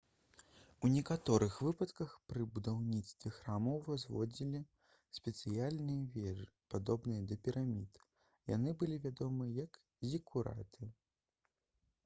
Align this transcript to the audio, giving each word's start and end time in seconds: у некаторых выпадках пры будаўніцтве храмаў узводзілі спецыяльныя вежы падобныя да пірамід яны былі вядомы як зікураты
у 0.87 0.89
некаторых 0.91 1.57
выпадках 1.65 2.13
пры 2.31 2.45
будаўніцтве 2.53 3.31
храмаў 3.35 3.91
узводзілі 3.95 4.61
спецыяльныя 5.17 6.07
вежы 6.15 6.47
падобныя 6.75 7.25
да 7.33 7.37
пірамід 7.49 7.99
яны 8.55 8.73
былі 8.79 8.97
вядомы 9.05 9.51
як 9.59 9.77
зікураты 10.13 10.91